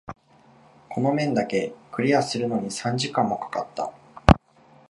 [0.89, 3.93] この面だけクリアするのに三時間も掛かった。